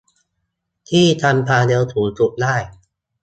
[0.89, 2.55] ที่ทำความเร็วสูงสุดได้